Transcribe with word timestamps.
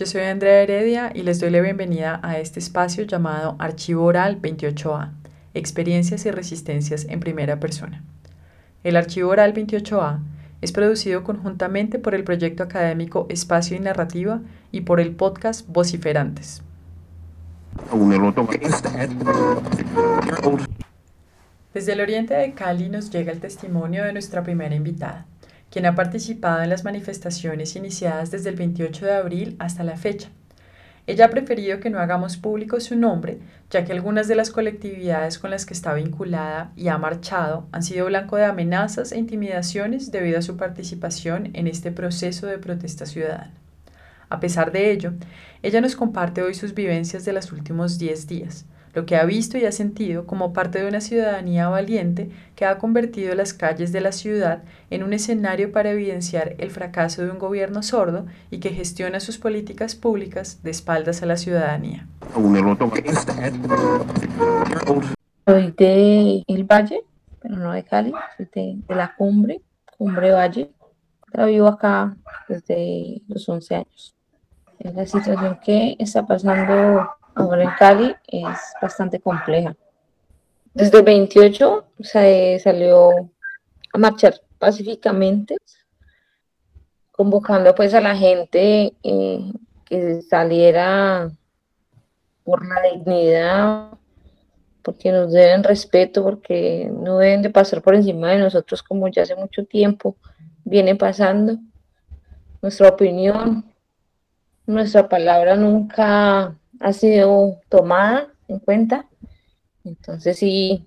Yo 0.00 0.06
soy 0.06 0.22
Andrea 0.22 0.62
Heredia 0.62 1.12
y 1.14 1.24
les 1.24 1.40
doy 1.40 1.50
la 1.50 1.60
bienvenida 1.60 2.20
a 2.22 2.38
este 2.38 2.58
espacio 2.58 3.04
llamado 3.04 3.56
Archivo 3.58 4.04
Oral 4.04 4.40
28A, 4.40 5.10
Experiencias 5.52 6.24
y 6.24 6.30
Resistencias 6.30 7.04
en 7.10 7.20
Primera 7.20 7.60
Persona. 7.60 8.02
El 8.82 8.96
Archivo 8.96 9.28
Oral 9.28 9.52
28A 9.52 10.20
es 10.62 10.72
producido 10.72 11.22
conjuntamente 11.22 11.98
por 11.98 12.14
el 12.14 12.24
proyecto 12.24 12.62
académico 12.62 13.26
Espacio 13.28 13.76
y 13.76 13.80
Narrativa 13.80 14.40
y 14.72 14.80
por 14.80 15.00
el 15.00 15.14
podcast 15.14 15.68
Vociferantes. 15.68 16.62
Desde 21.74 21.92
el 21.92 22.00
oriente 22.00 22.32
de 22.32 22.54
Cali 22.54 22.88
nos 22.88 23.10
llega 23.10 23.32
el 23.32 23.40
testimonio 23.40 24.04
de 24.04 24.14
nuestra 24.14 24.42
primera 24.42 24.74
invitada, 24.74 25.26
quien 25.70 25.86
ha 25.86 25.94
participado 25.94 26.62
en 26.62 26.70
las 26.70 26.84
manifestaciones 26.84 27.76
iniciadas 27.76 28.30
desde 28.30 28.50
el 28.50 28.56
28 28.56 29.06
de 29.06 29.12
abril 29.12 29.56
hasta 29.58 29.84
la 29.84 29.96
fecha. 29.96 30.28
Ella 31.06 31.26
ha 31.26 31.30
preferido 31.30 31.80
que 31.80 31.90
no 31.90 31.98
hagamos 31.98 32.36
público 32.36 32.78
su 32.78 32.94
nombre, 32.94 33.38
ya 33.70 33.84
que 33.84 33.92
algunas 33.92 34.28
de 34.28 34.36
las 34.36 34.50
colectividades 34.50 35.38
con 35.38 35.50
las 35.50 35.66
que 35.66 35.74
está 35.74 35.94
vinculada 35.94 36.72
y 36.76 36.88
ha 36.88 36.98
marchado 36.98 37.66
han 37.72 37.82
sido 37.82 38.06
blanco 38.06 38.36
de 38.36 38.44
amenazas 38.44 39.12
e 39.12 39.18
intimidaciones 39.18 40.12
debido 40.12 40.38
a 40.38 40.42
su 40.42 40.56
participación 40.56 41.50
en 41.54 41.66
este 41.66 41.90
proceso 41.90 42.46
de 42.46 42.58
protesta 42.58 43.06
ciudadana. 43.06 43.54
A 44.28 44.38
pesar 44.38 44.70
de 44.70 44.92
ello, 44.92 45.12
ella 45.62 45.80
nos 45.80 45.96
comparte 45.96 46.42
hoy 46.42 46.54
sus 46.54 46.74
vivencias 46.74 47.24
de 47.24 47.32
los 47.32 47.50
últimos 47.50 47.98
10 47.98 48.28
días, 48.28 48.64
lo 48.94 49.06
que 49.06 49.16
ha 49.16 49.24
visto 49.24 49.58
y 49.58 49.64
ha 49.64 49.72
sentido 49.72 50.26
como 50.26 50.52
parte 50.52 50.80
de 50.80 50.88
una 50.88 51.00
ciudadanía 51.00 51.68
valiente 51.68 52.30
que 52.56 52.64
ha 52.64 52.78
convertido 52.78 53.34
las 53.34 53.54
calles 53.54 53.92
de 53.92 54.00
la 54.00 54.12
ciudad 54.12 54.62
en 54.90 55.02
un 55.02 55.12
escenario 55.12 55.72
para 55.72 55.90
evidenciar 55.90 56.54
el 56.58 56.70
fracaso 56.70 57.22
de 57.22 57.30
un 57.30 57.38
gobierno 57.38 57.82
sordo 57.82 58.26
y 58.50 58.58
que 58.58 58.70
gestiona 58.70 59.20
sus 59.20 59.38
políticas 59.38 59.94
públicas 59.94 60.62
de 60.62 60.70
espaldas 60.70 61.22
a 61.22 61.26
la 61.26 61.36
ciudadanía. 61.36 62.06
Soy 65.46 65.74
de 65.76 66.44
El 66.46 66.64
Valle, 66.64 67.02
pero 67.40 67.56
no 67.56 67.72
de 67.72 67.84
Cali, 67.84 68.12
soy 68.36 68.48
de, 68.54 68.76
de 68.86 68.94
la 68.94 69.14
Cumbre, 69.16 69.60
Cumbre 69.96 70.32
Valle. 70.32 70.70
Pero 71.32 71.46
vivo 71.46 71.68
acá 71.68 72.16
desde 72.48 73.22
los 73.28 73.48
11 73.48 73.74
años. 73.76 74.14
Es 74.80 74.94
la 74.94 75.06
situación 75.06 75.58
que 75.62 75.94
está 75.98 76.26
pasando 76.26 77.08
ahora 77.40 77.64
en 77.64 77.70
Cali 77.78 78.14
es 78.26 78.58
bastante 78.80 79.20
compleja. 79.20 79.76
Desde 80.72 80.98
el 80.98 81.04
28 81.04 81.84
se 82.00 82.58
salió 82.62 83.10
a 83.92 83.98
marchar 83.98 84.34
pacíficamente, 84.58 85.56
convocando 87.10 87.74
pues 87.74 87.92
a 87.94 88.00
la 88.00 88.16
gente 88.16 88.94
eh, 89.02 89.52
que 89.84 90.22
saliera 90.22 91.30
por 92.44 92.66
la 92.66 92.80
dignidad, 92.82 93.90
porque 94.82 95.12
nos 95.12 95.32
deben 95.32 95.64
respeto, 95.64 96.22
porque 96.22 96.88
no 96.92 97.18
deben 97.18 97.42
de 97.42 97.50
pasar 97.50 97.82
por 97.82 97.94
encima 97.94 98.30
de 98.30 98.38
nosotros 98.38 98.82
como 98.82 99.08
ya 99.08 99.22
hace 99.22 99.36
mucho 99.36 99.64
tiempo 99.64 100.16
viene 100.64 100.94
pasando. 100.94 101.58
Nuestra 102.62 102.88
opinión, 102.88 103.64
nuestra 104.66 105.08
palabra 105.08 105.56
nunca 105.56 106.54
ha 106.80 106.92
sido 106.92 107.60
tomada 107.68 108.32
en 108.48 108.58
cuenta. 108.58 109.08
Entonces 109.84 110.38
sí, 110.38 110.86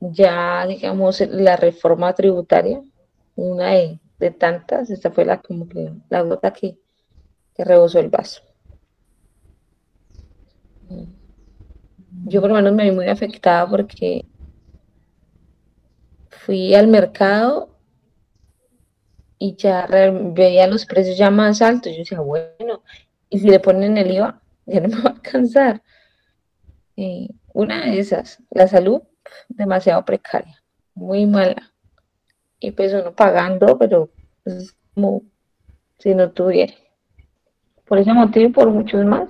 ya 0.00 0.66
digamos 0.66 1.20
la 1.20 1.56
reforma 1.56 2.12
tributaria, 2.14 2.82
una 3.36 3.70
de, 3.72 4.00
tantas, 4.38 4.90
esta 4.90 5.10
fue 5.10 5.26
la 5.26 5.40
como 5.40 5.68
que 5.68 5.92
la 6.08 6.22
gota 6.22 6.52
que, 6.52 6.78
que 7.54 7.64
rebosó 7.64 8.00
el 8.00 8.08
vaso. 8.08 8.42
Yo 12.26 12.40
por 12.40 12.50
lo 12.50 12.56
menos 12.56 12.72
me 12.72 12.84
vi 12.84 12.90
muy 12.90 13.06
afectada 13.08 13.68
porque 13.68 14.24
fui 16.30 16.74
al 16.74 16.88
mercado 16.88 17.78
y 19.38 19.56
ya 19.56 19.86
veía 19.86 20.66
los 20.66 20.86
precios 20.86 21.18
ya 21.18 21.30
más 21.30 21.60
altos. 21.60 21.92
Yo 21.92 21.98
decía, 21.98 22.20
bueno, 22.20 22.82
y 23.28 23.38
si 23.38 23.48
le 23.48 23.60
ponen 23.60 23.98
el 23.98 24.10
IVA, 24.10 24.40
ya 24.66 24.80
no 24.80 24.88
me 24.88 25.02
va 25.02 25.10
a 25.10 25.12
alcanzar. 25.12 25.82
Una 27.52 27.86
de 27.86 27.98
esas, 27.98 28.42
la 28.50 28.68
salud, 28.68 29.02
demasiado 29.48 30.04
precaria, 30.04 30.62
muy 30.94 31.26
mala. 31.26 31.72
Y 32.60 32.70
pues 32.70 32.92
uno 32.94 33.14
pagando, 33.14 33.78
pero 33.78 34.10
es 34.44 34.76
como 34.94 35.22
si 35.98 36.14
no 36.14 36.30
tuviera. 36.30 36.74
Por 37.86 37.98
ese 37.98 38.12
motivo 38.12 38.46
y 38.46 38.52
por 38.52 38.70
muchos 38.70 39.04
más, 39.04 39.28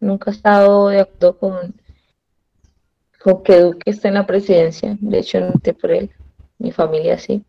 nunca 0.00 0.30
he 0.30 0.34
estado 0.34 0.88
de 0.88 1.00
acuerdo 1.00 1.38
con, 1.38 1.74
con 3.22 3.42
que 3.42 3.60
Duque 3.60 3.90
esté 3.90 4.08
en 4.08 4.14
la 4.14 4.26
presidencia. 4.26 4.96
De 5.00 5.18
hecho, 5.18 5.40
no 5.40 5.52
esté 5.54 5.74
por 5.74 5.90
él, 5.90 6.10
mi 6.58 6.72
familia 6.72 7.18
sí. 7.18 7.44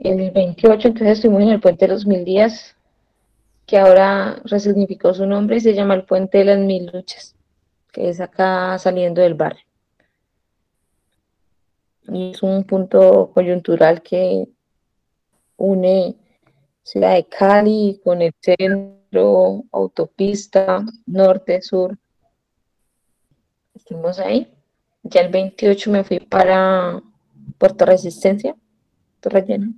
El 0.00 0.30
28, 0.30 0.88
entonces 0.88 1.18
estuvimos 1.18 1.42
en 1.42 1.50
el 1.50 1.60
puente 1.60 1.86
de 1.86 1.92
los 1.92 2.06
mil 2.06 2.24
días 2.24 2.74
que 3.70 3.78
ahora 3.78 4.42
resignificó 4.46 5.14
su 5.14 5.26
nombre 5.26 5.58
y 5.58 5.60
se 5.60 5.74
llama 5.74 5.94
el 5.94 6.04
Puente 6.04 6.38
de 6.38 6.44
las 6.44 6.58
Mil 6.58 6.90
Luchas, 6.92 7.36
que 7.92 8.08
es 8.08 8.20
acá 8.20 8.76
saliendo 8.80 9.22
del 9.22 9.34
barrio. 9.34 9.64
Es 12.12 12.42
un 12.42 12.64
punto 12.64 13.30
coyuntural 13.32 14.02
que 14.02 14.48
une 15.56 16.16
ciudad 16.82 17.14
de 17.14 17.26
Cali 17.26 18.00
con 18.02 18.22
el 18.22 18.32
centro, 18.40 19.62
autopista, 19.70 20.84
norte, 21.06 21.62
sur. 21.62 21.96
Estuvimos 23.72 24.18
ahí. 24.18 24.52
Ya 25.04 25.20
el 25.20 25.30
28 25.30 25.90
me 25.92 26.02
fui 26.02 26.18
para 26.18 27.00
Puerto 27.56 27.84
Resistencia, 27.84 28.56
Torre 29.20 29.42
Llena. 29.42 29.72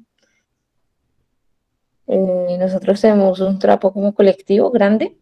Eh, 2.15 2.59
nosotros 2.59 3.01
tenemos 3.01 3.41
un 3.41 3.59
trapo 3.59 3.91
como 3.91 4.15
colectivo 4.15 4.71
grande, 4.71 5.17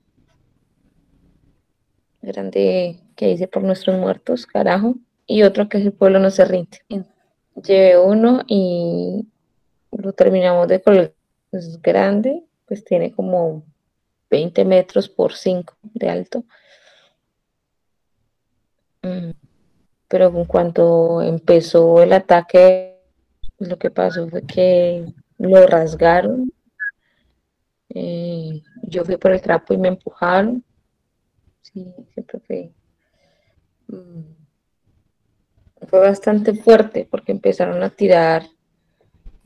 grande 2.21 2.99
que 3.15 3.29
dice 3.29 3.47
por 3.47 3.63
nuestros 3.63 3.97
muertos, 3.97 4.45
carajo, 4.45 4.97
y 5.25 5.45
otro 5.45 5.69
que 5.69 5.79
es 5.79 5.87
el 5.87 5.93
pueblo 5.93 6.19
no 6.19 6.33
se 6.33 6.45
rinde. 6.45 6.79
Llevé 7.55 7.97
uno 7.97 8.41
y 8.49 9.25
lo 9.93 10.13
terminamos 10.15 10.67
de 10.67 10.83
colgar. 10.83 11.15
Es 11.53 11.81
grande, 11.81 12.43
pues 12.67 12.83
tiene 12.83 13.13
como 13.13 13.63
20 14.29 14.65
metros 14.65 15.09
por 15.09 15.35
5 15.35 15.73
de 15.95 16.11
alto. 16.11 16.45
Mm, 19.03 19.31
pero 20.09 20.27
en 20.37 20.45
cuanto 20.45 21.23
empezó 21.23 22.03
el 22.03 22.13
ataque, 22.15 22.99
lo 23.61 23.79
que 23.79 23.93
pasó 23.93 24.29
fue 24.29 24.43
que 24.43 25.07
lo 25.39 25.65
rasgaron 25.69 26.53
eh, 27.95 28.63
yo 28.83 29.05
fui 29.05 29.17
por 29.17 29.33
el 29.33 29.41
trapo 29.41 29.75
y 29.75 29.79
me 29.79 29.89
empujaron. 29.89 30.65
Sí, 31.63 31.93
siempre 32.15 32.41
fue. 32.41 32.73
Mm, 33.89 34.41
fue 35.89 36.01
bastante 36.01 36.55
fuerte 36.55 37.07
porque 37.11 37.33
empezaron 37.33 37.83
a 37.83 37.91
tirar 37.91 38.45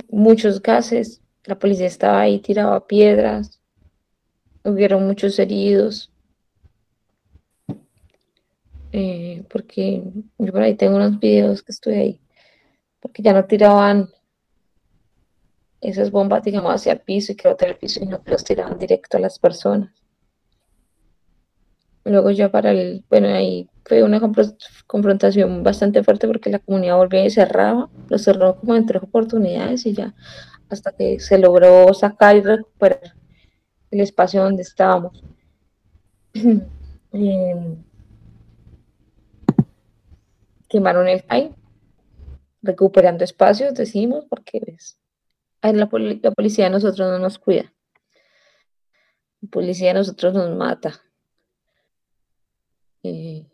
muchos 0.08 0.62
gases. 0.62 1.22
La 1.44 1.58
policía 1.58 1.86
estaba 1.86 2.20
ahí, 2.20 2.40
tiraba 2.40 2.86
piedras. 2.86 3.60
Hubieron 4.62 5.06
muchos 5.06 5.38
heridos. 5.38 6.10
Eh, 8.92 9.44
porque 9.50 10.02
yo 10.38 10.52
por 10.52 10.62
ahí 10.62 10.74
tengo 10.74 10.96
unos 10.96 11.18
videos 11.18 11.62
que 11.62 11.72
estoy 11.72 11.94
ahí. 11.94 12.20
Porque 13.00 13.22
ya 13.22 13.32
no 13.32 13.44
tiraban 13.44 14.08
esas 15.84 16.10
bombas, 16.10 16.42
digamos, 16.42 16.74
hacia 16.74 16.92
el 16.92 17.00
piso 17.00 17.32
y 17.32 17.36
que 17.36 17.48
el 17.48 17.76
piso 17.76 18.02
y 18.02 18.06
no 18.06 18.20
los 18.24 18.44
tiraban 18.44 18.78
directo 18.78 19.16
a 19.16 19.20
las 19.20 19.38
personas. 19.38 19.90
Luego 22.04 22.30
ya 22.30 22.50
para 22.50 22.70
el, 22.72 23.04
bueno, 23.08 23.28
ahí 23.28 23.68
fue 23.84 24.02
una 24.02 24.20
confrontación 24.86 25.62
bastante 25.62 26.02
fuerte 26.02 26.26
porque 26.26 26.50
la 26.50 26.58
comunidad 26.58 26.96
volvía 26.96 27.24
y 27.24 27.30
cerraba, 27.30 27.88
lo 28.08 28.18
cerró 28.18 28.56
como 28.56 28.76
en 28.76 28.86
tres 28.86 29.02
oportunidades 29.02 29.86
y 29.86 29.94
ya 29.94 30.14
hasta 30.68 30.92
que 30.92 31.20
se 31.20 31.38
logró 31.38 31.92
sacar 31.94 32.36
y 32.36 32.40
recuperar 32.42 33.14
el 33.90 34.00
espacio 34.00 34.42
donde 34.42 34.62
estábamos. 34.62 35.22
Em, 36.34 36.62
quemaron 40.68 41.08
el 41.08 41.24
CAI, 41.24 41.54
recuperando 42.62 43.24
espacios, 43.24 43.74
decimos, 43.74 44.26
porque 44.28 44.60
es 44.66 44.98
la, 45.72 45.88
policía 45.88 46.66
a 46.66 46.70
nosotros 46.70 47.10
no 47.10 47.18
nos 47.18 47.38
cuida. 47.38 47.72
La 49.40 49.48
policía 49.50 49.92
a 49.92 49.94
nosotros 49.94 50.34
nos 50.34 50.54
mata. 50.56 51.00
Eh, 53.02 53.46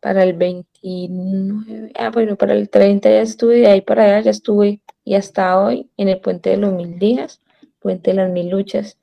para 0.00 0.22
el 0.22 0.34
29, 0.34 1.92
ah, 1.98 2.10
bueno, 2.10 2.36
para 2.36 2.54
el 2.54 2.70
30 2.70 3.10
ya 3.10 3.20
estuve, 3.20 3.56
de 3.58 3.66
ahí 3.66 3.80
para 3.80 4.04
allá 4.04 4.20
ya 4.20 4.30
estuve 4.30 4.80
y 5.04 5.14
hasta 5.14 5.58
hoy 5.58 5.90
en 5.96 6.08
el 6.08 6.20
puente 6.20 6.50
de 6.50 6.58
los 6.58 6.72
mil 6.72 6.98
días, 6.98 7.40
Puente 7.78 8.10
de 8.10 8.16
las 8.16 8.30
Mil 8.30 8.50
Luchas. 8.50 8.98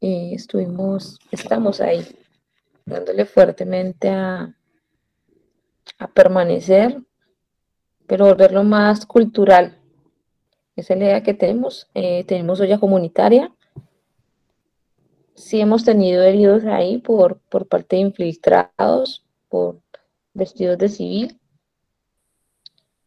Y 0.00 0.34
estuvimos, 0.34 1.18
estamos 1.30 1.80
ahí, 1.80 2.06
dándole 2.86 3.24
fuertemente 3.26 4.08
a, 4.08 4.54
a 5.98 6.06
permanecer, 6.08 7.02
pero 8.06 8.26
volverlo 8.26 8.64
más 8.64 9.04
cultural. 9.06 9.77
Esa 10.78 10.94
es 10.94 11.00
la 11.00 11.06
idea 11.06 11.22
que 11.24 11.34
tenemos. 11.34 11.88
Eh, 11.92 12.22
tenemos 12.22 12.60
olla 12.60 12.78
comunitaria. 12.78 13.52
Sí 15.34 15.60
hemos 15.60 15.84
tenido 15.84 16.22
heridos 16.22 16.64
ahí 16.66 16.98
por, 16.98 17.40
por 17.50 17.66
parte 17.66 17.96
de 17.96 18.02
infiltrados, 18.02 19.26
por 19.48 19.80
vestidos 20.34 20.78
de 20.78 20.88
civil. 20.88 21.40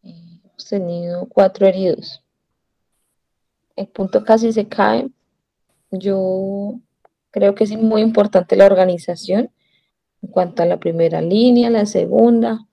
Eh, 0.04 0.42
hemos 0.44 0.66
tenido 0.68 1.30
cuatro 1.30 1.66
heridos. 1.66 2.22
El 3.78 3.88
punto 3.88 4.26
casi 4.26 4.52
se 4.52 4.68
cae. 4.68 5.10
Yo 5.92 6.74
creo 7.32 7.56
que 7.56 7.64
es 7.64 7.72
muy 7.78 8.02
importante 8.02 8.58
la 8.58 8.66
organización 8.66 9.50
en 10.22 10.30
cuanto 10.30 10.62
a 10.62 10.66
la 10.66 10.78
primera 10.78 11.22
línea, 11.22 11.70
la 11.70 11.86
segunda 11.86 12.68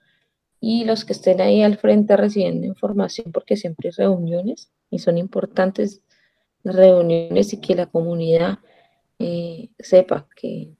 y 0.60 0.84
los 0.84 1.04
que 1.04 1.12
estén 1.12 1.40
ahí 1.40 1.62
al 1.62 1.78
frente 1.78 2.16
recibiendo 2.16 2.66
información, 2.66 3.32
porque 3.32 3.56
siempre 3.56 3.88
hay 3.88 3.94
reuniones 3.96 4.70
y 4.90 4.98
son 4.98 5.18
importantes 5.18 6.02
reuniones 6.64 7.52
y 7.52 7.60
que 7.60 7.74
la 7.74 7.86
comunidad 7.86 8.58
eh, 9.18 9.68
sepa 9.78 10.26
qué 10.36 10.70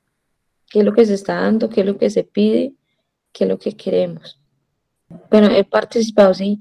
es 0.73 0.85
lo 0.85 0.93
que 0.93 1.07
se 1.07 1.15
está 1.15 1.35
dando, 1.41 1.69
qué 1.69 1.81
es 1.81 1.87
lo 1.87 1.97
que 1.97 2.11
se 2.11 2.25
pide, 2.25 2.75
qué 3.33 3.45
es 3.45 3.51
lo 3.51 3.59
que 3.59 3.77
queremos. 3.77 4.41
Bueno, 5.31 5.51
he 5.51 5.65
participado, 5.65 6.35
sí, 6.35 6.61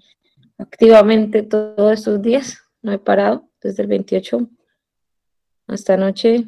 activamente 0.58 1.44
todos 1.44 1.92
estos 1.92 2.22
días, 2.22 2.60
no 2.82 2.92
he 2.92 3.00
parado 3.00 3.50
desde 3.62 3.84
el 3.84 3.90
28 3.90 4.50
hasta 5.68 5.96
anoche 5.96 6.46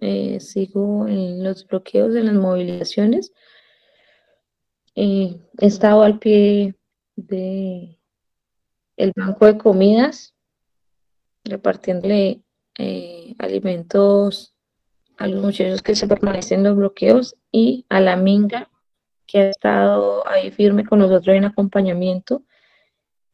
eh, 0.00 0.40
sigo 0.40 1.06
en 1.06 1.42
los 1.42 1.66
bloqueos, 1.66 2.14
en 2.14 2.26
las 2.26 2.34
movilizaciones. 2.34 3.32
Eh, 4.96 5.38
he 5.58 5.66
estado 5.66 6.02
al 6.02 6.18
pie 6.18 6.74
de 7.16 8.00
el 8.96 9.12
banco 9.14 9.44
de 9.44 9.58
comidas, 9.58 10.34
repartiéndole 11.44 12.42
eh, 12.78 13.34
alimentos 13.38 14.54
a 15.18 15.26
los 15.26 15.42
muchachos 15.42 15.82
que 15.82 15.94
se 15.94 16.08
permanecen 16.08 16.60
en 16.60 16.64
los 16.64 16.76
bloqueos 16.76 17.36
y 17.52 17.84
a 17.90 18.00
la 18.00 18.16
minga 18.16 18.70
que 19.26 19.38
ha 19.40 19.50
estado 19.50 20.26
ahí 20.26 20.50
firme 20.50 20.86
con 20.86 21.00
nosotros 21.00 21.36
en 21.36 21.44
acompañamiento, 21.44 22.44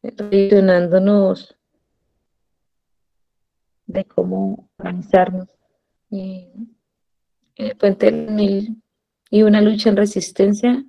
relacionándonos 0.01 1.55
de 3.85 4.03
cómo 4.05 4.69
organizarnos. 4.77 5.47
El 6.09 7.77
puente 7.79 8.11
del 8.11 8.31
Mil 8.31 8.83
y 9.29 9.43
una 9.43 9.61
lucha 9.61 9.89
en 9.89 9.97
resistencia, 9.97 10.85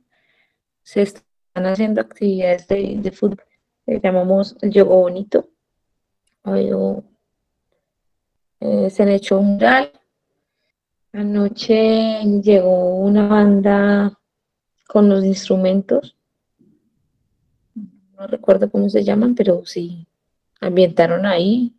se 0.84 1.02
están 1.02 1.66
haciendo 1.66 2.00
actividades 2.00 2.68
de, 2.68 3.10
fútbol. 3.10 3.42
Le 3.86 4.00
llamamos 4.00 4.56
el 4.60 4.72
juego 4.72 5.00
bonito. 5.00 5.48
Eh, 8.60 8.90
se 8.90 9.02
han 9.02 9.08
hecho 9.08 9.40
un 9.40 9.54
mural. 9.54 9.90
Anoche 11.12 12.22
llegó 12.42 12.96
una 12.96 13.26
banda 13.26 14.18
con 14.86 15.08
los 15.08 15.24
instrumentos. 15.24 16.16
No 17.74 18.26
recuerdo 18.26 18.70
cómo 18.70 18.88
se 18.88 19.02
llaman, 19.02 19.34
pero 19.34 19.64
sí, 19.64 20.06
ambientaron 20.60 21.24
ahí. 21.26 21.74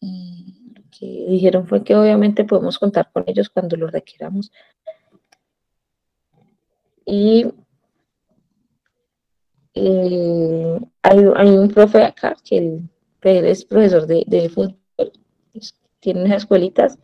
Y 0.00 0.54
que 0.90 1.26
dijeron 1.28 1.66
fue 1.66 1.82
que 1.82 1.96
obviamente 1.96 2.44
podemos 2.44 2.78
contar 2.78 3.10
con 3.12 3.24
ellos 3.26 3.48
cuando 3.48 3.76
lo 3.76 3.88
requeramos. 3.88 4.52
Y 7.04 7.46
eh, 9.74 10.80
hay, 11.02 11.18
un 11.18 11.68
profe 11.68 12.02
acá 12.02 12.36
que 12.44 12.58
él, 12.58 12.90
es 13.22 13.64
profesor 13.64 14.06
de, 14.06 14.50
fútbol, 14.52 14.78
pues, 15.52 15.74
tiene 16.00 16.24
unas 16.24 16.38
escuelitas. 16.38 16.98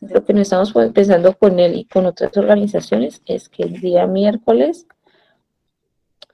lo 0.00 0.24
que 0.24 0.32
nos 0.34 0.42
estamos 0.42 0.72
pensando 0.92 1.36
con 1.36 1.58
él 1.60 1.76
y 1.76 1.84
con 1.84 2.06
otras 2.06 2.36
organizaciones 2.36 3.22
es 3.26 3.48
que 3.48 3.62
el 3.62 3.80
día 3.80 4.06
miércoles 4.06 4.86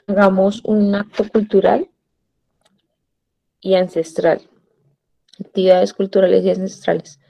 hagamos 0.07 0.65
un 0.65 0.95
acto 0.95 1.29
cultural 1.29 1.89
y 3.61 3.75
ancestral 3.75 4.41
actividades 5.41 5.95
culturales 5.95 6.45
y 6.45 6.51
ancestrales, 6.51 7.21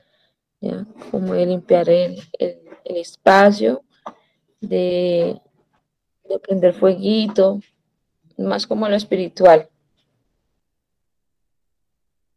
como 1.11 1.35
de 1.35 1.47
limpiar 1.47 1.89
el, 1.89 2.21
espacio, 2.85 3.85
de, 4.61 5.41
prender 6.43 6.75
fueguito, 6.75 7.61
más 8.41 8.67
como 8.67 8.89
lo 8.89 8.97
espiritual. 8.97 9.69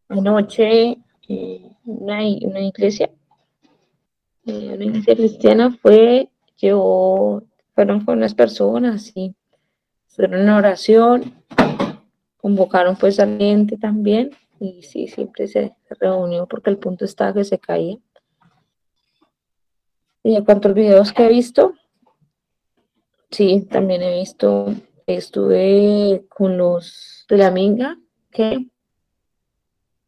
Anoche, 0.10 0.98
eh, 1.28 1.72
una, 1.86 2.20
una, 2.42 2.60
iglesia, 2.60 3.10
eh, 4.46 4.74
una 4.76 4.86
iglesia 4.86 5.16
cristiana 5.16 5.72
fue, 5.82 6.30
llevó, 6.58 7.44
fueron 7.74 8.06
con 8.06 8.18
unas 8.18 8.34
personas 8.34 9.12
y 9.16 9.34
fueron 10.08 10.42
en 10.42 10.50
oración, 10.50 11.34
convocaron 12.38 12.96
pues 12.96 13.20
al 13.20 13.38
cliente 13.38 13.78
también 13.78 14.32
y 14.60 14.84
sí, 14.84 15.08
siempre 15.08 15.48
se 15.48 15.76
reunió 16.00 16.46
porque 16.46 16.70
el 16.70 16.78
punto 16.78 17.06
estaba 17.06 17.34
que 17.34 17.44
se 17.44 17.60
caía. 17.60 17.98
Y 20.24 20.36
en 20.36 20.46
cuanto 20.46 20.70
a 20.70 20.74
videos 20.74 21.12
que 21.12 21.26
he 21.26 21.30
visto, 21.30 21.74
sí, 23.30 23.68
también 23.70 24.02
he 24.02 24.20
visto, 24.20 24.74
estuve 25.08 26.26
con 26.30 26.58
los 26.58 27.26
de 27.30 27.38
la 27.38 27.52
Minga, 27.52 27.98
que 28.32 28.68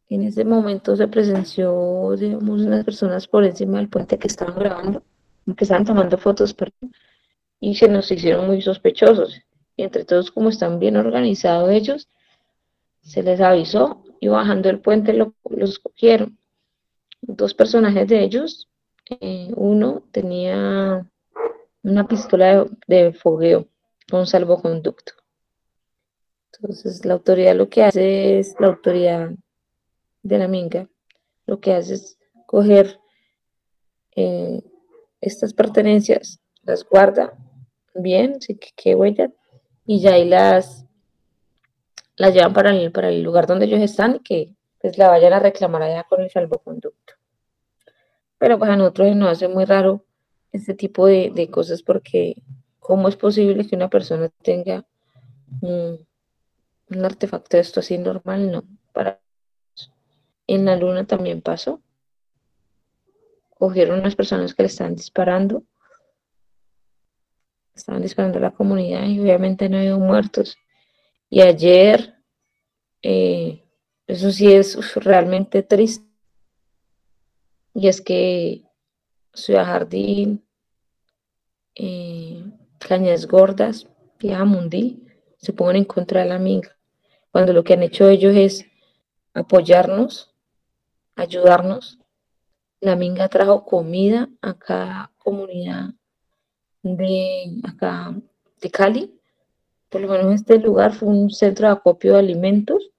en 0.08 0.22
ese 0.22 0.44
momento 0.44 0.96
se 0.96 1.08
presenció, 1.08 2.14
digamos, 2.16 2.60
unas 2.60 2.84
personas 2.84 3.26
por 3.26 3.44
encima 3.44 3.78
del 3.78 3.88
puente 3.88 4.18
que 4.18 4.28
estaban 4.28 4.58
grabando, 4.58 5.02
que 5.56 5.64
estaban 5.64 5.84
tomando 5.84 6.16
fotos, 6.18 6.54
perdón, 6.54 6.92
y 7.60 7.74
se 7.74 7.88
nos 7.88 8.10
hicieron 8.10 8.46
muy 8.46 8.62
sospechosos. 8.62 9.40
Y 9.76 9.82
entre 9.82 10.04
todos, 10.04 10.30
como 10.30 10.48
están 10.48 10.78
bien 10.78 10.96
organizados 10.96 11.70
ellos, 11.70 12.08
se 13.02 13.22
les 13.22 13.40
avisó 13.40 14.04
y 14.20 14.28
bajando 14.28 14.70
el 14.70 14.80
puente 14.80 15.12
lo, 15.12 15.34
los 15.50 15.78
cogieron. 15.78 16.38
Dos 17.20 17.54
personajes 17.54 18.06
de 18.08 18.22
ellos, 18.22 18.68
eh, 19.20 19.52
uno 19.56 20.02
tenía 20.12 21.06
una 21.82 22.08
pistola 22.08 22.66
de, 22.86 23.12
fogueo 23.12 23.68
con 24.10 24.26
salvoconducto. 24.26 25.12
Entonces 26.52 27.04
la 27.04 27.14
autoridad 27.14 27.54
lo 27.54 27.68
que 27.68 27.84
hace 27.84 28.38
es, 28.38 28.54
la 28.58 28.68
autoridad 28.68 29.30
de 30.22 30.38
la 30.38 30.48
minga, 30.48 30.88
lo 31.46 31.60
que 31.60 31.74
hace 31.74 31.94
es 31.94 32.18
coger 32.46 32.98
eh, 34.14 34.62
estas 35.20 35.52
pertenencias, 35.52 36.40
las 36.62 36.84
guarda 36.84 37.34
bien, 37.94 38.40
sí 38.40 38.56
que, 38.56 38.70
que 38.74 38.94
huella, 38.94 39.30
y 39.84 40.00
ya 40.00 40.14
ahí 40.14 40.28
las 40.28 40.86
la 42.16 42.30
llevan 42.30 42.52
para 42.52 42.70
el, 42.70 42.90
para 42.92 43.08
el 43.10 43.22
lugar 43.22 43.46
donde 43.46 43.66
ellos 43.66 43.80
están 43.80 44.16
y 44.16 44.20
que 44.20 44.54
pues 44.80 44.98
la 44.98 45.08
vayan 45.08 45.32
a 45.32 45.40
reclamar 45.40 45.82
allá 45.82 46.04
con 46.04 46.20
el 46.20 46.30
salvoconducto. 46.30 47.14
Pero 48.38 48.58
pues 48.58 48.70
a 48.70 48.76
nosotros 48.76 49.14
nos 49.16 49.30
hace 49.30 49.48
muy 49.48 49.64
raro 49.64 50.04
este 50.52 50.74
tipo 50.74 51.06
de, 51.06 51.48
cosas 51.50 51.82
porque 51.82 52.36
¿cómo 52.86 53.08
es 53.08 53.16
posible 53.16 53.66
que 53.66 53.74
una 53.74 53.90
persona 53.90 54.28
tenga 54.42 54.86
un, 55.60 56.06
artefacto 57.04 57.56
de 57.56 57.60
esto 57.60 57.80
así 57.80 57.98
normal? 57.98 58.52
No, 58.52 58.64
en 60.46 60.64
la 60.64 60.76
luna 60.76 61.04
también 61.04 61.42
pasó. 61.42 61.82
Cogieron 63.58 63.98
unas 63.98 64.14
personas 64.14 64.54
que 64.54 64.62
le 64.62 64.68
estaban 64.68 64.94
disparando. 64.94 65.64
Estaban 67.74 68.02
disparando 68.02 68.38
a 68.38 68.42
la 68.42 68.52
comunidad 68.52 69.04
y 69.06 69.18
obviamente 69.18 69.68
no 69.68 69.78
ha 69.78 69.98
muertos. 69.98 70.56
Y 71.28 71.40
ayer, 71.40 72.14
eh, 73.02 73.64
eso 74.06 74.30
sí 74.30 74.52
es 74.52 74.94
realmente 74.94 75.64
triste. 75.64 76.06
Y 77.74 77.88
es 77.88 78.00
que 78.00 78.62
Ciudad 79.34 79.64
Jardín, 79.64 80.46
eh, 81.74 82.44
Cañas 82.78 83.26
Gordas, 83.26 83.86
Vieja 84.18 84.44
Mundi, 84.44 85.02
se 85.36 85.52
ponen 85.52 85.76
en 85.76 85.84
contra 85.84 86.22
de 86.22 86.28
la 86.28 86.38
minga. 86.38 86.76
Cuando 87.30 87.52
lo 87.52 87.64
que 87.64 87.74
han 87.74 87.82
hecho 87.82 88.08
ellos 88.08 88.34
es 88.34 88.66
apoyarnos, 89.34 90.34
ayudarnos. 91.14 91.98
La 92.80 92.96
minga 92.96 93.28
trajo 93.28 93.64
comida 93.64 94.28
a 94.42 94.54
cada 94.54 95.12
comunidad 95.18 95.94
de 96.82 97.60
acá 97.64 98.14
de 98.60 98.70
Cali 98.70 99.16
por 99.88 100.00
lo 100.00 100.08
menos 100.08 100.34
este 100.34 100.58
lugar 100.58 100.92
fue 100.92 101.08
un 101.08 101.30
centro 101.30 101.66
de 101.66 101.72
acopio 101.72 102.12
de 102.12 102.18
alimentos 102.18 102.90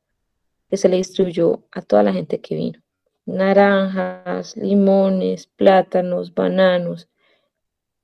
que 0.69 0.77
se 0.77 0.89
le 0.89 0.97
distribuyó 0.97 1.63
a 1.71 1.81
toda 1.81 2.03
la 2.03 2.13
gente 2.13 2.41
que 2.41 2.55
vino. 2.55 2.81
naranjas, 3.25 4.55
limones, 4.55 5.47
plátanos, 5.47 6.33
bananos, 6.33 7.09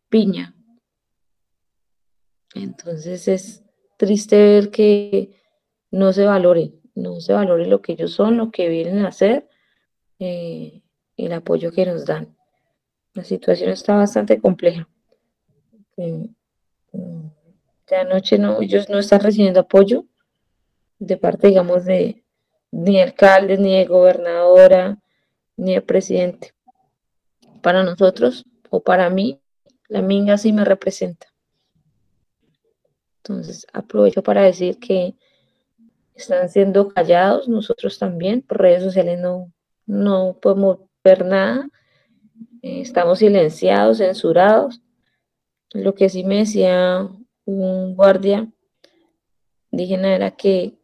piña. 0.10 0.54
Entonces 2.56 3.28
es 3.28 3.64
triste 3.98 4.38
ver 4.38 4.70
que 4.70 5.32
no 5.92 6.14
se 6.14 6.26
valore, 6.26 6.74
no 6.96 7.20
se 7.20 7.34
valore 7.34 7.68
lo 7.68 7.82
que 7.82 7.94
ellos 7.94 8.12
son, 8.14 8.38
lo 8.38 8.52
que 8.52 8.68
vienen 8.70 9.00
a 9.00 9.10
hacer, 9.10 9.48
eh, 10.20 10.82
el 11.18 11.34
apoyo 11.34 11.72
que 11.72 11.86
nos 11.86 12.06
dan. 12.06 12.36
La 13.14 13.24
situación 13.24 13.70
está 13.70 13.96
bastante 13.96 14.40
compleja. 14.40 14.88
Eh, 15.98 16.30
de 16.92 17.96
anoche 17.96 18.38
no, 18.38 18.62
ellos 18.62 18.90
no 18.90 19.00
están 19.00 19.22
recibiendo 19.22 19.60
apoyo 19.60 20.06
de 21.00 21.18
parte, 21.18 21.48
digamos, 21.48 21.86
de 21.86 22.24
ni 22.72 23.00
alcaldes, 23.00 23.60
ni 23.60 23.78
de 23.78 23.86
gobernadora, 23.86 24.98
ni 25.58 25.76
de 25.76 25.82
presidente. 25.82 26.54
Para 27.62 27.84
nosotros, 27.84 28.46
o 28.70 28.82
para 28.82 29.10
mí, 29.10 29.40
la 29.88 30.02
minga 30.02 30.38
sí 30.38 30.52
me 30.54 30.66
representa. 30.66 31.33
Entonces, 33.24 33.66
aprovecho 33.72 34.22
para 34.22 34.44
decir 34.44 34.80
que 34.80 35.16
están 36.14 36.50
siendo 36.50 36.90
callados, 36.90 37.48
nosotros 37.48 37.98
también, 37.98 38.42
por 38.42 38.60
redes 38.60 38.84
sociales 38.84 39.18
no, 39.20 39.54
no 39.86 40.38
podemos 40.42 40.80
ver 41.04 41.26
nada, 41.26 41.70
eh, 42.62 42.82
estamos 42.82 43.20
silenciados, 43.20 44.00
censurados. 44.00 44.82
Lo 45.74 45.96
que 45.96 46.10
sí 46.10 46.26
me 46.26 46.40
decía 46.40 47.10
un 47.46 47.96
guardia 47.96 48.52
indígena 49.72 50.16
era 50.16 50.32
que, 50.32 50.78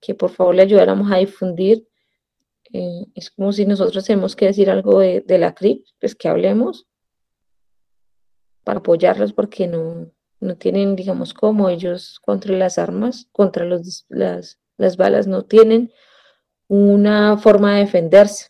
que 0.00 0.14
por 0.14 0.30
favor 0.30 0.54
le 0.54 0.62
ayudáramos 0.62 1.10
a 1.10 1.16
difundir. 1.16 1.88
Eh, 2.72 3.06
es 3.14 3.30
como 3.30 3.50
si 3.52 3.64
nosotros 3.64 4.04
tenemos 4.04 4.36
que 4.36 4.46
decir 4.46 4.70
algo 4.70 5.00
de, 5.00 5.38
la 5.38 5.54
CRIP, 5.54 5.86
pues 5.98 6.14
que 6.14 6.28
hablemos 6.28 6.86
para 8.62 8.80
apoyarlos 8.80 9.32
porque 9.32 9.66
no, 9.66 10.12
no 10.40 10.56
tienen, 10.56 10.96
digamos, 10.96 11.34
como 11.34 11.68
ellos 11.68 12.18
contra 12.20 12.56
las 12.56 12.78
armas, 12.78 13.28
contra 13.30 13.64
los, 13.64 14.06
las, 14.08 14.58
las 14.78 14.96
balas, 14.96 15.26
no 15.26 15.44
tienen 15.44 15.92
una 16.66 17.36
forma 17.36 17.74
de 17.74 17.80
defenderse. 17.80 18.48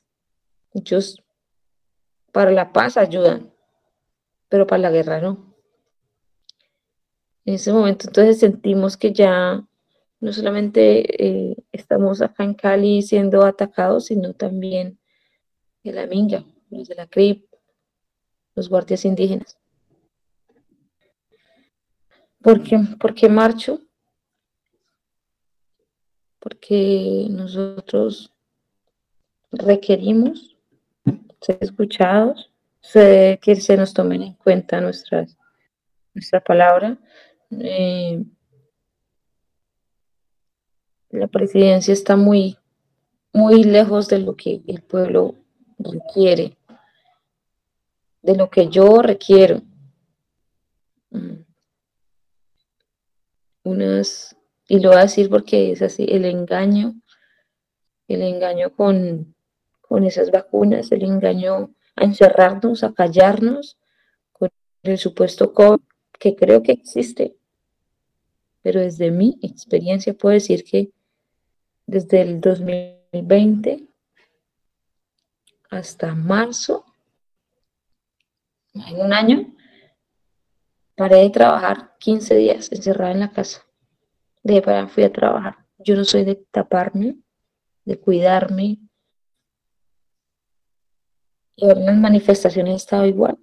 Ellos 0.73 1.23
para 2.33 2.53
la 2.53 2.73
paz 2.73 2.97
ayudan, 2.97 3.53
pero 4.49 4.67
para 4.67 4.83
la 4.83 4.91
guerra 4.91 5.21
no. 5.21 5.55
En 7.45 7.55
ese 7.55 7.73
momento 7.73 8.07
entonces 8.07 8.39
sentimos 8.39 8.97
que 8.97 9.13
ya 9.13 9.67
no 10.21 10.33
solamente 10.33 11.25
eh, 11.27 11.57
estamos 11.73 12.23
acá 12.23 12.45
en 12.45 12.55
Cali 12.55 13.03
siendo 13.03 13.45
atacados, 13.45 14.07
sino 14.07 14.35
también 14.35 15.01
de 15.83 15.93
la 15.93 16.07
Minga, 16.07 16.45
los 16.69 16.89
de 16.89 16.95
la 16.95 17.07
CRIP, 17.07 17.47
los 18.55 18.69
guardias 18.69 19.05
indígenas. 19.05 19.60
¿Por 22.43 22.63
qué, 22.63 22.79
¿Por 22.99 23.15
qué 23.15 23.29
marcho? 23.29 23.81
Porque 26.39 27.27
nosotros 27.29 28.33
requerimos 29.53 30.57
ser 31.41 31.59
escuchados, 31.61 32.51
que 32.93 33.57
se 33.61 33.77
nos 33.77 33.93
tomen 33.93 34.23
en 34.23 34.35
cuenta 34.35 34.81
nuestras, 34.81 35.37
nuestra 36.15 36.41
palabra. 36.41 36.99
Eh, 37.51 38.25
la 41.11 41.27
presidencia 41.27 41.93
está 41.93 42.17
muy, 42.17 42.57
muy 43.33 43.65
lejos 43.65 44.09
de 44.09 44.21
lo 44.21 44.35
que 44.35 44.63
el 44.67 44.83
pueblo 44.83 45.35
requiere, 45.79 46.57
de 48.23 48.37
lo 48.37 48.49
que 48.49 48.69
yo 48.69 49.03
requiero. 49.03 49.61
Mm. 51.11 51.50
Unas, 53.63 54.37
y 54.69 54.81
lo 54.81 54.91
voy 54.91 54.99
a 54.99 55.03
decir 55.03 55.29
porque 55.29 55.73
es 55.73 55.83
así, 55.83 56.07
el 56.09 56.25
engaño, 56.25 56.95
el 58.09 58.23
engaño 58.23 58.75
con, 58.75 59.35
con 59.81 60.05
esas 60.05 60.31
vacunas, 60.31 60.91
el 60.93 61.05
engaño 61.05 61.75
a 61.97 62.05
encerrarnos, 62.05 62.83
a 62.83 62.93
callarnos, 62.93 63.79
con 64.33 64.51
el 64.83 64.99
supuesto 64.99 65.53
COVID, 65.53 65.81
que 66.19 66.37
creo 66.37 66.63
que 66.63 66.73
existe, 66.73 67.37
pero 68.63 68.81
desde 68.81 69.11
mi 69.11 69.39
experiencia 69.43 70.15
puedo 70.15 70.35
decir 70.35 70.65
que 70.65 70.91
desde 71.87 72.21
el 72.21 72.41
2020 72.41 73.89
hasta 75.71 76.15
marzo, 76.15 76.85
en 78.75 79.01
un 79.01 79.13
año, 79.13 79.53
paré 81.01 81.23
de 81.23 81.31
trabajar 81.31 81.97
15 81.99 82.35
días 82.35 82.71
encerrada 82.73 83.13
en 83.13 83.21
la 83.21 83.31
casa. 83.31 83.65
De 84.43 84.61
para 84.61 84.87
fui 84.87 85.03
a 85.03 85.11
trabajar. 85.11 85.57
Yo 85.79 85.97
no 85.97 86.05
soy 86.05 86.25
de 86.25 86.35
taparme, 86.35 87.17
de 87.87 87.99
cuidarme, 87.99 88.81
y 91.57 91.65
ahora 91.65 91.81
en 91.81 91.87
las 91.87 91.97
manifestaciones 91.97 92.75
he 92.75 92.77
estado 92.77 93.07
igual. 93.07 93.39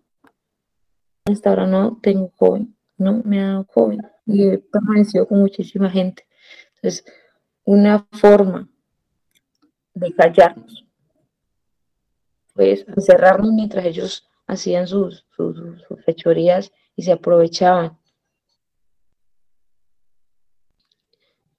Hasta 1.26 1.50
ahora 1.50 1.66
no 1.66 2.00
tengo 2.00 2.32
joven, 2.36 2.78
no 2.96 3.24
me 3.26 3.42
ha 3.42 3.48
dado 3.48 3.66
joven 3.74 4.02
y 4.28 4.50
he 4.50 4.60
permanecido 4.60 5.28
con 5.28 5.40
muchísima 5.40 5.90
gente. 5.90 6.28
Entonces, 6.76 7.06
una 7.64 8.06
forma 8.12 8.70
de 9.96 10.14
callarnos, 10.14 10.86
pues 12.54 12.86
encerrarnos 12.88 13.52
mientras 13.52 13.84
ellos 13.84 14.30
hacían 14.46 14.88
sus, 14.88 15.26
sus, 15.36 15.58
fechorías 16.06 16.72
y 16.98 17.04
se 17.04 17.14
aprovechaban. 17.14 17.98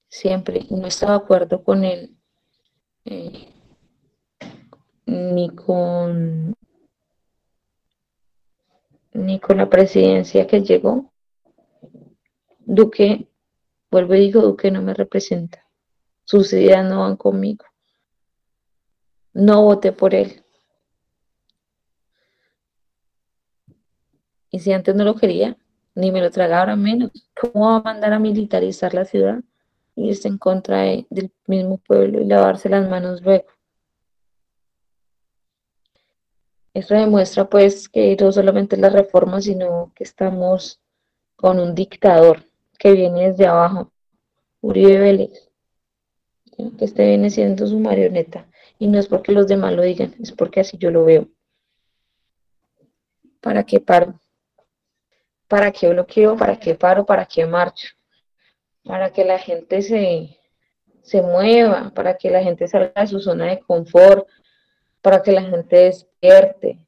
Siempre 0.09 0.66
no 0.68 0.87
estaba 0.87 1.12
de 1.12 1.25
acuerdo 1.25 1.62
con 1.62 1.85
él. 1.85 2.18
Eh, 3.04 3.54
ni 5.07 5.49
con 5.50 6.54
ni 9.12 9.40
con 9.40 9.57
la 9.57 9.71
presidencia 9.71 10.47
que 10.47 10.61
llegó. 10.61 11.12
Duque, 12.59 13.28
vuelvo 13.90 14.14
y 14.14 14.21
digo, 14.21 14.42
Duque 14.42 14.71
no 14.71 14.83
me 14.83 14.92
representa. 14.92 15.64
Sus 16.25 16.52
ideas 16.52 16.85
no 16.85 17.00
van 17.00 17.16
conmigo. 17.16 17.64
No 19.33 19.62
voté 19.62 19.92
por 19.92 20.14
él. 20.14 20.45
Y 24.50 24.61
si 24.61 24.73
antes 24.73 24.95
no 24.95 25.05
lo 25.05 25.14
quería, 25.14 25.57
ni 25.95 26.12
me 26.12 26.21
lo 26.21 26.31
tragaba 26.31 26.76
menos. 26.76 27.11
¿Cómo 27.35 27.67
va 27.67 27.76
a 27.76 27.83
mandar 27.83 28.12
a 28.12 28.19
militarizar 28.19 28.95
la 28.95 29.05
ciudad 29.05 29.40
y 29.97 30.11
está 30.11 30.28
en 30.28 30.38
contra 30.38 30.83
del 30.83 31.33
mismo 31.47 31.78
pueblo 31.78 32.21
y 32.21 32.25
lavarse 32.25 32.69
las 32.69 32.88
manos 32.88 33.23
luego? 33.23 33.47
Eso 36.73 36.95
demuestra 36.95 37.49
pues 37.49 37.88
que 37.88 38.17
no 38.21 38.31
solamente 38.31 38.76
la 38.76 38.90
reforma, 38.90 39.40
sino 39.40 39.90
que 39.97 40.05
estamos 40.05 40.81
con 41.35 41.59
un 41.59 41.75
dictador 41.75 42.45
que 42.78 42.93
viene 42.93 43.31
desde 43.31 43.47
abajo, 43.47 43.90
Uribe 44.61 44.99
Vélez, 44.99 45.50
que 46.57 46.85
este 46.85 47.07
viene 47.07 47.31
siendo 47.31 47.67
su 47.67 47.81
marioneta. 47.81 48.47
Y 48.78 48.87
no 48.87 48.99
es 49.00 49.09
porque 49.09 49.33
los 49.33 49.49
demás 49.49 49.73
lo 49.73 49.83
digan, 49.83 50.14
es 50.21 50.31
porque 50.31 50.61
así 50.61 50.78
yo 50.78 50.93
lo 50.93 51.05
veo. 51.05 51.26
¿Para 53.40 53.64
qué 53.64 53.81
paro? 53.81 54.14
¿Para 55.49 55.73
qué 55.73 55.88
bloqueo? 55.88 56.37
¿Para 56.37 56.59
qué 56.59 56.75
paro? 56.75 57.07
¿Para 57.07 57.25
qué 57.25 57.47
marcho? 57.47 57.88
Para 58.85 59.11
que 59.11 59.25
la 59.25 59.38
gente 59.38 59.81
se, 59.81 60.38
se 61.02 61.23
mueva, 61.23 61.90
para 61.95 62.17
que 62.19 62.31
la 62.31 62.43
gente 62.43 62.69
salga 62.69 63.00
de 63.00 63.07
su 63.07 63.19
zona 63.19 63.47
de 63.47 63.61
confort, 63.61 64.28
para 65.00 65.23
que 65.23 65.33
la 65.33 65.43
gente 65.43 65.76
despierte. 65.76 66.87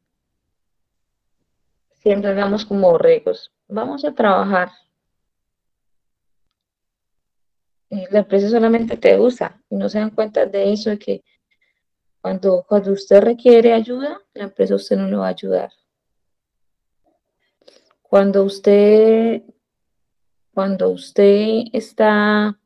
Siempre 1.95 2.31
hagamos 2.31 2.67
como 2.67 2.91
borregos. 2.91 3.51
Vamos 3.67 4.05
a 4.05 4.13
trabajar. 4.13 4.71
La 7.89 8.21
empresa 8.21 8.49
solamente 8.49 8.97
te 8.97 9.19
usa 9.19 9.61
y 9.69 9.77
no 9.77 9.89
se 9.89 9.99
dan 9.99 10.11
cuenta 10.11 10.47
de 10.47 10.73
eso, 10.73 10.91
de 10.91 10.99
que 10.99 11.25
cuando, 12.21 12.65
cuando 12.69 12.93
usted 12.93 13.23
requiere 13.23 13.73
ayuda, 13.73 14.21
la 14.35 14.45
empresa 14.45 14.75
usted 14.75 14.97
no 14.97 15.09
le 15.09 15.17
va 15.17 15.27
a 15.27 15.31
ayudar. 15.31 15.71
Cuando 18.11 18.43
usted, 18.43 19.45
cuando 20.53 20.89
usted 20.89 21.63
está 21.73 22.59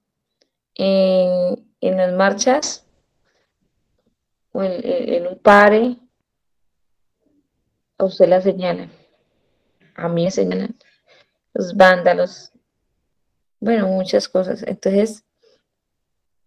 en, 0.75 1.69
en 1.83 1.97
las 1.99 2.15
marchas, 2.15 2.87
o 4.53 4.63
en, 4.63 5.27
un 5.27 5.39
pare, 5.39 5.99
a 7.99 8.05
usted 8.07 8.27
la 8.27 8.41
señalan, 8.41 8.91
a 9.97 10.09
mí 10.09 10.25
me 10.25 10.31
señalan, 10.31 10.75
los 11.53 11.77
vándalos, 11.77 12.51
bueno, 13.61 13.89
muchas 13.89 14.27
cosas. 14.27 14.63
Entonces, 14.63 15.27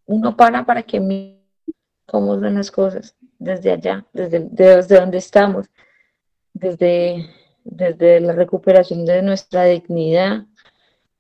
uno 0.08 0.36
para 0.36 0.66
para 0.66 0.82
que 0.82 1.00
mire 1.00 1.46
cómo 2.08 2.34
son 2.40 2.56
las 2.56 2.72
cosas. 2.72 3.16
desde 3.38 3.74
allá, 3.74 4.08
desde, 4.12 4.40
desde 4.50 5.00
donde 5.00 5.20
estamos, 5.20 5.68
desde, 6.52 7.30
desde 7.70 8.20
la 8.22 8.34
recuperación 8.34 9.06
de 9.06 9.22
nuestra 9.22 9.66
dignidad. 9.66 10.46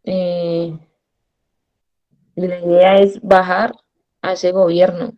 Eh, 0.03 0.77
la 2.35 2.59
idea 2.59 2.97
es 2.97 3.21
bajar 3.21 3.73
a 4.21 4.33
ese 4.33 4.51
gobierno, 4.51 5.17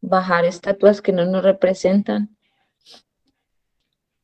bajar 0.00 0.44
estatuas 0.44 1.00
que 1.00 1.12
no 1.12 1.24
nos 1.24 1.44
representan. 1.44 2.36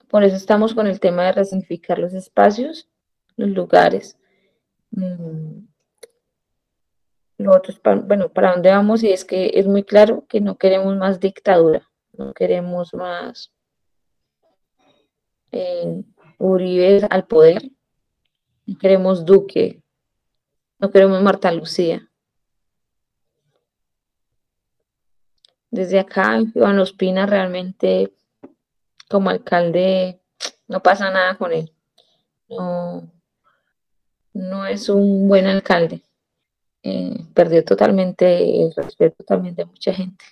Por 0.09 0.25
eso 0.25 0.37
estamos 0.37 0.75
con 0.75 0.87
el 0.87 1.01
tema 1.01 1.25
de 1.25 1.33
resignificar 1.33 1.99
los 1.99 2.13
espacios, 2.13 2.89
los 3.37 3.51
lugares. 3.51 4.19
Mm, 4.91 5.67
lo 7.39 7.57
otro 7.57 7.75
bueno, 8.05 8.29
¿para 8.31 8.53
dónde 8.53 8.71
vamos? 8.71 9.03
Y 9.03 9.13
es 9.13 9.25
que 9.25 9.53
es 9.55 9.67
muy 9.67 9.85
claro 9.85 10.27
que 10.29 10.41
no 10.41 10.57
queremos 10.59 10.97
más 10.97 11.21
dictadura, 11.21 11.89
no 12.13 12.35
queremos 12.35 12.95
más 12.95 13.53
eh, 15.53 16.03
Uribe 16.39 17.07
al 17.09 17.27
poder, 17.27 17.71
no 18.67 18.79
queremos 18.79 19.25
Duque, 19.25 19.81
no 20.79 20.91
queremos 20.91 21.23
Marta 21.23 21.53
Lucía. 21.53 22.09
Desde 25.71 26.01
acá, 26.01 26.41
Iván 26.55 26.79
Ospina 26.81 27.25
realmente 27.27 28.13
como 29.09 29.31
alcalde 29.31 30.21
no 30.69 30.83
pasa 30.83 31.11
nada 31.11 31.37
con 31.37 31.53
él. 31.53 31.73
No, 32.49 33.11
no 34.33 34.67
es 34.67 34.89
un 34.89 35.29
buen 35.29 35.47
alcalde. 35.47 36.03
Eh, 36.83 37.27
perdió 37.35 37.65
totalmente 37.65 38.65
el 38.65 38.75
respeto 38.75 39.23
también 39.23 39.55
de 39.55 39.67
mucha 39.67 39.95
gente. 39.95 40.25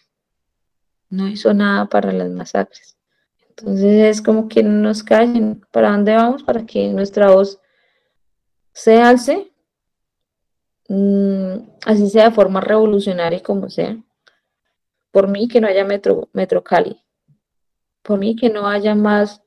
No 1.09 1.29
hizo 1.29 1.55
nada 1.55 1.87
para 1.87 2.13
las 2.13 2.31
masacres. 2.31 2.97
Entonces 3.51 4.17
es 4.17 4.23
como 4.23 4.49
que 4.49 4.63
no 4.63 4.71
nos 4.71 5.03
callen. 5.03 5.65
¿Para 5.71 5.93
dónde 5.93 6.15
vamos? 6.15 6.43
Para 6.43 6.65
que 6.65 6.89
nuestra 6.89 7.31
voz 7.31 7.61
se 8.73 9.01
alce, 9.01 9.53
mm, 10.89 11.55
así 11.85 12.09
sea 12.11 12.27
de 12.27 12.35
forma 12.35 12.61
revolucionaria 12.61 13.43
como 13.43 13.69
sea. 13.69 13.97
Por 15.11 15.29
mí 15.29 15.49
que 15.49 15.61
no 15.61 15.67
haya 15.67 15.85
metro, 15.85 16.29
metro 16.33 16.63
Cali. 16.63 17.03
Por 18.03 18.19
mí 18.19 18.37
que 18.37 18.49
no 18.49 18.67
haya 18.69 18.95
más 18.95 19.43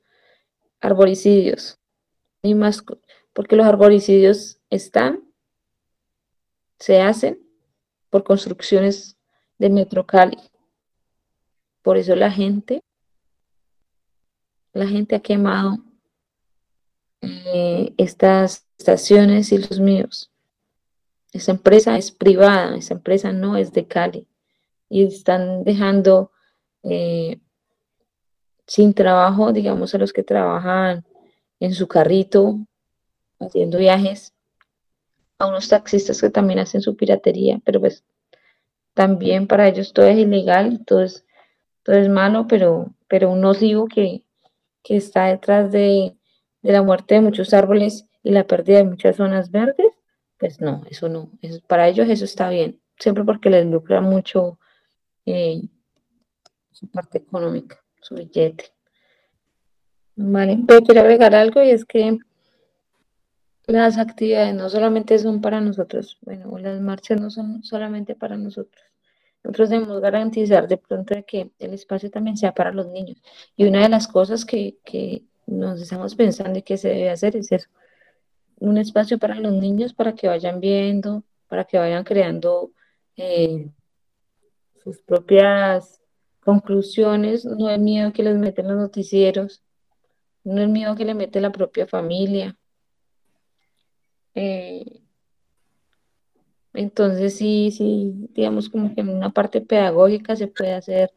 arboricidios. 0.80 1.78
Ni 2.42 2.54
más, 2.54 2.84
porque 3.32 3.56
los 3.56 3.66
arboricidios 3.66 4.60
están 4.70 5.24
se 6.78 7.00
hacen 7.00 7.38
por 8.10 8.24
construcciones 8.24 9.16
de 9.58 9.70
Metro 9.70 10.06
Cali. 10.06 10.38
Por 11.82 11.96
eso 11.96 12.14
la 12.14 12.30
gente, 12.30 12.82
la 14.74 14.86
gente 14.86 15.14
ha 15.14 15.20
quemado 15.20 15.78
eh, 17.22 17.94
estas 17.96 18.66
estaciones 18.76 19.52
y 19.52 19.58
los 19.58 19.80
míos. 19.80 20.30
Esa 21.32 21.52
empresa 21.52 21.96
es 21.96 22.10
privada, 22.10 22.76
esa 22.76 22.94
empresa 22.94 23.32
no 23.32 23.56
es 23.56 23.72
de 23.72 23.86
Cali. 23.86 24.26
Y 24.88 25.04
están 25.04 25.64
dejando 25.64 26.30
eh, 26.82 27.40
sin 28.66 28.94
trabajo, 28.94 29.52
digamos, 29.52 29.94
a 29.94 29.98
los 29.98 30.12
que 30.12 30.22
trabajan 30.22 31.04
en 31.60 31.74
su 31.74 31.88
carrito, 31.88 32.58
haciendo 33.40 33.78
viajes 33.78 34.34
a 35.38 35.46
unos 35.46 35.68
taxistas 35.68 36.20
que 36.20 36.30
también 36.30 36.58
hacen 36.58 36.80
su 36.80 36.96
piratería, 36.96 37.60
pero 37.64 37.80
pues 37.80 38.04
también 38.92 39.46
para 39.46 39.68
ellos 39.68 39.92
todo 39.92 40.06
es 40.06 40.18
ilegal, 40.18 40.84
todo 40.84 41.02
es, 41.02 41.24
todo 41.82 41.96
es 41.96 42.08
malo, 42.08 42.46
pero, 42.48 42.92
pero 43.08 43.30
un 43.30 43.88
que, 43.88 44.23
que 44.84 44.96
está 44.96 45.26
detrás 45.26 45.72
de, 45.72 46.14
la 46.62 46.82
muerte 46.82 47.16
de 47.16 47.22
muchos 47.22 47.52
árboles 47.52 48.06
y 48.22 48.30
la 48.30 48.46
pérdida 48.46 48.78
de 48.78 48.84
muchas 48.84 49.16
zonas 49.16 49.50
verdes, 49.50 49.92
pues 50.38 50.60
no, 50.60 50.82
eso 50.88 51.08
no, 51.08 51.30
para 51.66 51.88
ellos 51.88 52.08
eso 52.08 52.24
está 52.24 52.48
bien, 52.50 52.80
siempre 52.98 53.24
porque 53.24 53.50
les 53.50 53.66
lucra 53.66 54.00
mucho 54.00 54.58
eh, 55.26 55.62
su 56.70 56.86
parte 56.88 57.18
económica, 57.18 57.82
su 58.00 58.14
billete. 58.14 58.66
Vale, 60.16 60.60
pero 60.66 60.80
quiero 60.82 61.00
agregar 61.00 61.34
algo 61.34 61.62
y 61.62 61.70
es 61.70 61.84
que 61.84 62.18
las 63.66 63.98
actividades 63.98 64.54
no 64.54 64.68
solamente 64.68 65.18
son 65.18 65.40
para 65.40 65.60
nosotros, 65.60 66.18
bueno, 66.22 66.56
las 66.58 66.80
marchas 66.80 67.20
no 67.20 67.30
son 67.30 67.62
solamente 67.64 68.14
para 68.14 68.36
nosotros. 68.36 68.84
Nosotros 69.44 69.68
debemos 69.68 70.00
garantizar 70.00 70.66
de 70.66 70.78
pronto 70.78 71.14
que 71.26 71.50
el 71.58 71.74
espacio 71.74 72.10
también 72.10 72.36
sea 72.36 72.52
para 72.54 72.72
los 72.72 72.86
niños. 72.88 73.18
Y 73.56 73.66
una 73.66 73.82
de 73.82 73.90
las 73.90 74.08
cosas 74.08 74.44
que, 74.44 74.78
nos 75.46 75.78
estamos 75.80 76.14
pensando 76.14 76.58
y 76.58 76.62
que 76.62 76.78
se 76.78 76.88
debe 76.88 77.10
hacer 77.10 77.36
es 77.36 77.52
eso. 77.52 77.68
Un 78.58 78.78
espacio 78.78 79.18
para 79.18 79.34
los 79.34 79.52
niños 79.52 79.92
para 79.92 80.14
que 80.14 80.26
vayan 80.26 80.58
viendo, 80.58 81.22
para 81.48 81.64
que 81.64 81.76
vayan 81.76 82.02
creando 82.02 82.72
eh, 83.16 83.68
sus 84.82 84.98
propias 85.00 86.00
conclusiones. 86.40 87.44
No 87.44 87.68
es 87.68 87.78
miedo 87.78 88.12
que 88.14 88.22
les 88.22 88.36
meten 88.36 88.68
los 88.68 88.78
noticieros, 88.78 89.62
no 90.44 90.62
es 90.62 90.68
miedo 90.68 90.96
que 90.96 91.04
le 91.04 91.14
mete 91.14 91.42
la 91.42 91.52
propia 91.52 91.86
familia 91.86 92.56
eh, 94.34 95.03
entonces, 96.74 97.36
sí, 97.36 97.70
sí, 97.70 98.12
digamos 98.34 98.68
como 98.68 98.94
que 98.94 99.00
en 99.00 99.08
una 99.08 99.30
parte 99.30 99.60
pedagógica 99.60 100.36
se 100.36 100.48
puede 100.48 100.74
hacer 100.74 101.12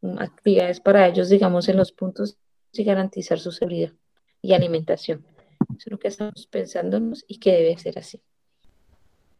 mm, 0.00 0.18
actividades 0.18 0.80
para 0.80 1.06
ellos, 1.08 1.28
digamos, 1.28 1.68
en 1.68 1.76
los 1.76 1.92
puntos 1.92 2.38
y 2.72 2.84
garantizar 2.84 3.38
su 3.38 3.52
seguridad 3.52 3.92
y 4.40 4.52
alimentación. 4.52 5.26
Eso 5.70 5.84
es 5.86 5.92
lo 5.92 5.98
que 5.98 6.08
estamos 6.08 6.46
pensándonos 6.46 7.24
y 7.28 7.38
que 7.38 7.52
debe 7.52 7.78
ser 7.78 7.98
así. 7.98 8.22